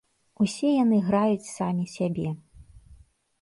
Усе 0.45 0.71
яны 0.83 0.97
граюць 1.09 1.51
самі 1.51 1.85
сябе. 1.95 2.27